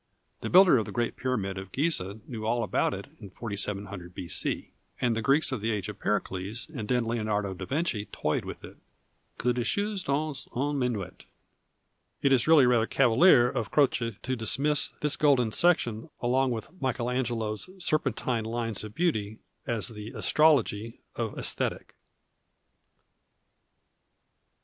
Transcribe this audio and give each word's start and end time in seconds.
Tiie 0.41 0.51
builder 0.51 0.79
of 0.79 0.85
the 0.87 0.91
Great 0.91 1.15
Pyramid 1.15 1.59
of 1.59 1.71
Ciliizcli 1.71 2.27
knew 2.27 2.43
all 2.43 2.63
about 2.63 2.95
it 2.95 3.05
in 3.19 3.29
4700 3.29 4.15
B.C. 4.15 4.71
and 4.99 5.15
the 5.15 5.21
Greeks 5.21 5.51
of 5.51 5.61
the 5.61 5.69
age 5.69 5.89
of 5.89 5.99
Pericles, 5.99 6.67
and 6.73 6.87
then 6.87 7.05
Leonardo 7.07 7.53
da 7.53 7.65
Vinci 7.65 8.05
toyed 8.05 8.43
with 8.43 8.63
it 8.63 8.77
—"que 9.37 9.53
de 9.53 9.63
choses 9.63 10.01
dans 10.01 10.47
un 10.55 10.75
inenuet!" 10.79 11.25
It 12.23 12.33
is 12.33 12.47
really 12.47 12.65
rather 12.65 12.87
cavalier 12.87 13.47
of 13.47 13.69
Croce 13.69 14.17
to 14.23 14.35
dismiss 14.35 14.89
this 15.01 15.15
golden 15.15 15.51
section 15.51 16.09
along 16.19 16.49
with 16.49 16.81
Michael 16.81 17.11
Angelo's 17.11 17.69
serpentine 17.77 18.45
lines 18.45 18.83
of 18.83 18.95
beauty 18.95 19.37
as 19.67 19.89
the 19.89 20.13
astrology 20.15 21.01
of 21.15 21.35
^^sthetic. 21.35 21.89